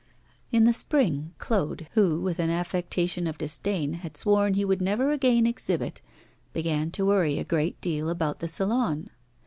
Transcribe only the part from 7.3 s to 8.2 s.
a great deal